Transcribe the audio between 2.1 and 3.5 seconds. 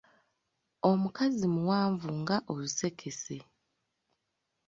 nga Olusekese.